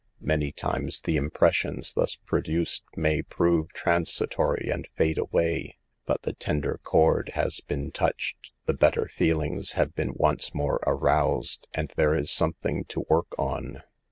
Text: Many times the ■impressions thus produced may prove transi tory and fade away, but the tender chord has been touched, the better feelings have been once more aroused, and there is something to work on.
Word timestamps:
Many 0.23 0.51
times 0.51 1.01
the 1.01 1.15
■impressions 1.17 1.93
thus 1.93 2.15
produced 2.15 2.83
may 2.95 3.21
prove 3.21 3.67
transi 3.75 4.27
tory 4.31 4.67
and 4.71 4.87
fade 4.97 5.19
away, 5.19 5.77
but 6.07 6.23
the 6.23 6.33
tender 6.33 6.79
chord 6.81 7.29
has 7.35 7.59
been 7.61 7.91
touched, 7.91 8.51
the 8.65 8.73
better 8.73 9.07
feelings 9.09 9.73
have 9.73 9.93
been 9.93 10.13
once 10.15 10.55
more 10.55 10.79
aroused, 10.87 11.67
and 11.75 11.93
there 11.97 12.15
is 12.15 12.31
something 12.31 12.83
to 12.85 13.05
work 13.09 13.37
on. 13.37 13.83